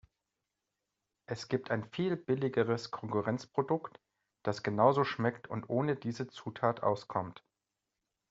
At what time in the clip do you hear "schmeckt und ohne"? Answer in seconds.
5.03-5.95